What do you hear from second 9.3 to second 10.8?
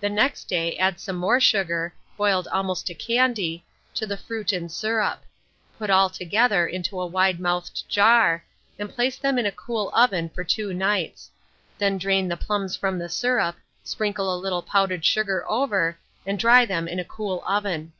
in a cool oven for 2